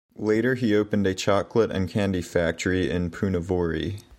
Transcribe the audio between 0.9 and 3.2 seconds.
a chocolate and candy factory in